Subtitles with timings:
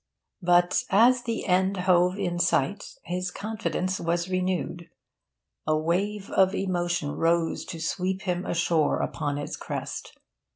[0.41, 4.89] But, as the end hove in sight, his confidence was renewed.
[5.67, 10.17] A wave of emotion rose to sweep him ashore upon its crest.